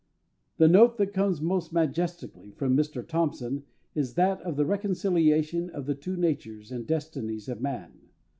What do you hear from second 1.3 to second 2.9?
most majestically from